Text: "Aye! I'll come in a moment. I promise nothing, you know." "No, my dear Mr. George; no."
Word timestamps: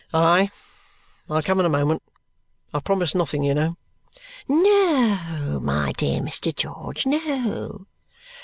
"Aye! 0.15 0.49
I'll 1.29 1.43
come 1.43 1.59
in 1.59 1.65
a 1.67 1.69
moment. 1.69 2.01
I 2.73 2.79
promise 2.79 3.13
nothing, 3.13 3.43
you 3.43 3.53
know." 3.53 3.77
"No, 4.47 5.59
my 5.61 5.91
dear 5.91 6.21
Mr. 6.21 6.55
George; 6.55 7.05
no." 7.05 7.85